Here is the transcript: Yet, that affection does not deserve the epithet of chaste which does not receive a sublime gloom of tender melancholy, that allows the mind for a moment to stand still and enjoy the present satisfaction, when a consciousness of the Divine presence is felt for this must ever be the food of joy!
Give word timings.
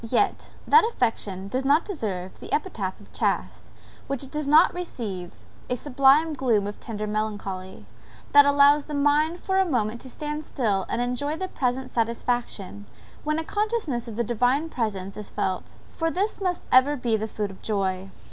Yet, 0.03 0.49
that 0.67 0.83
affection 0.83 1.47
does 1.47 1.63
not 1.63 1.85
deserve 1.85 2.39
the 2.39 2.51
epithet 2.51 2.99
of 2.99 3.13
chaste 3.13 3.69
which 4.07 4.27
does 4.31 4.47
not 4.47 4.73
receive 4.73 5.31
a 5.69 5.75
sublime 5.75 6.33
gloom 6.33 6.65
of 6.65 6.79
tender 6.79 7.05
melancholy, 7.05 7.85
that 8.31 8.43
allows 8.43 8.85
the 8.85 8.95
mind 8.95 9.39
for 9.39 9.59
a 9.59 9.63
moment 9.63 10.01
to 10.01 10.09
stand 10.09 10.43
still 10.43 10.87
and 10.89 11.01
enjoy 11.03 11.37
the 11.37 11.47
present 11.49 11.91
satisfaction, 11.91 12.87
when 13.23 13.37
a 13.37 13.43
consciousness 13.43 14.07
of 14.07 14.15
the 14.15 14.23
Divine 14.23 14.69
presence 14.69 15.17
is 15.17 15.29
felt 15.29 15.73
for 15.91 16.09
this 16.09 16.41
must 16.41 16.65
ever 16.71 16.95
be 16.95 17.15
the 17.15 17.27
food 17.27 17.51
of 17.51 17.61
joy! 17.61 18.09